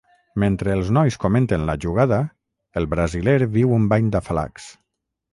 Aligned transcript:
Mentre 0.43 0.71
els 0.75 0.87
nois 0.95 1.17
comenten 1.25 1.65
la 1.67 1.75
jugada, 1.83 2.17
el 2.81 2.87
brasiler 2.93 3.35
viu 3.57 3.75
un 3.77 3.85
bany 3.93 4.09
d'afalacs. 4.17 4.65